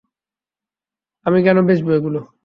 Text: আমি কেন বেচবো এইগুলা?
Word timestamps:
আমি 1.25 1.39
কেন 1.45 1.57
বেচবো 1.67 1.89
এইগুলা? 1.93 2.21